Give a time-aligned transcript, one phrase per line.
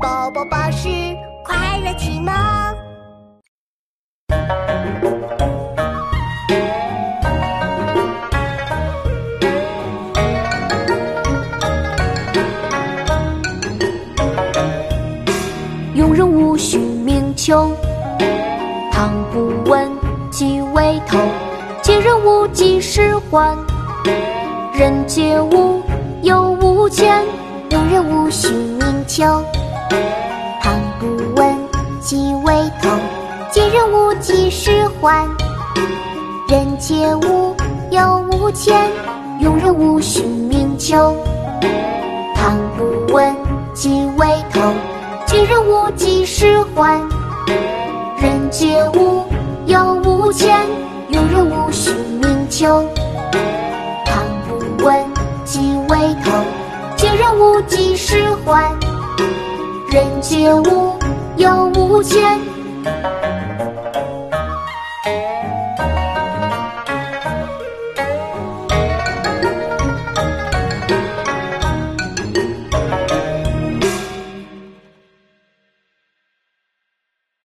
[0.00, 0.88] 宝宝巴士
[1.44, 2.32] 快乐启蒙。
[15.96, 17.72] 庸人无须明求，
[18.92, 19.90] 唐不问
[20.30, 21.18] 即为头。
[21.82, 23.56] 借人无几时还，
[24.72, 25.82] 人皆无
[26.22, 27.24] 有无钱。
[27.70, 29.44] 庸人无须明求，
[30.60, 31.56] 唐不问
[32.00, 32.90] 即为头。
[33.50, 35.26] 借人无几时还，
[36.48, 37.54] 人皆无
[37.90, 38.76] 有无钱。
[39.40, 41.14] 庸人无须名丘，
[42.34, 43.34] 唐不问
[43.72, 44.60] 即为头。
[45.26, 47.00] 借人无几时还，
[48.20, 49.24] 人皆无
[49.66, 50.58] 有无钱。
[51.10, 52.84] 庸人无须名丘，
[54.04, 55.04] 唐不问
[55.44, 56.32] 即为头。
[56.96, 58.74] 借人无几时还，
[59.98, 60.96] 人皆无
[61.38, 63.17] 有无间。